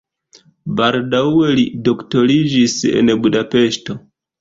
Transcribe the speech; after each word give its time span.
Baldaŭe 0.79 1.51
li 1.61 1.67
doktoriĝis 1.91 2.77
en 2.97 3.17
Budapeŝto. 3.25 4.03